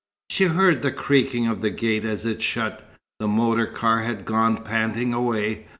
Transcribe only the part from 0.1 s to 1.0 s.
She heard the